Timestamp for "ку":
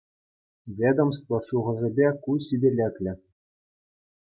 2.25-2.31